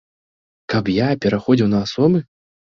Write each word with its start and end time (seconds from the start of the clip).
Каб 0.75 0.85
я 0.95 1.07
пераходзіў 1.27 1.71
на 1.77 1.85
асобы? 1.87 2.27